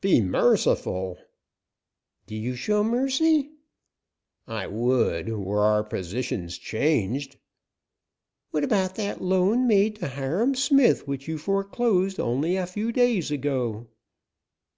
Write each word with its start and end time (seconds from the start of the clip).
"Be 0.00 0.20
merciful." 0.20 1.18
"Do 2.26 2.34
you 2.34 2.56
show 2.56 2.82
mercy?" 2.82 3.52
"I 4.44 4.66
would, 4.66 5.28
were 5.28 5.60
our 5.60 5.84
positions 5.84 6.58
changed." 6.58 7.36
"What 8.50 8.64
about 8.64 8.96
that 8.96 9.22
loan 9.22 9.68
made 9.68 9.94
to 10.00 10.08
Hiram 10.08 10.56
Smith 10.56 11.06
which 11.06 11.28
you 11.28 11.38
foreclosed 11.38 12.18
only 12.18 12.56
a 12.56 12.66
few 12.66 12.90
days 12.90 13.30
ago?" 13.30 13.86